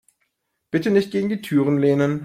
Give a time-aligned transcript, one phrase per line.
[0.71, 2.19] Bitte nicht gegen die Türen lehnen.